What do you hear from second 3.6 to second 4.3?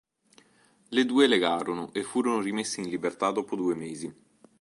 mesi.